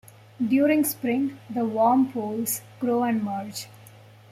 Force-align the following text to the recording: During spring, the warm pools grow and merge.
During 0.43 0.83
spring, 0.83 1.37
the 1.47 1.63
warm 1.63 2.11
pools 2.11 2.61
grow 2.79 3.03
and 3.03 3.23
merge. 3.23 3.67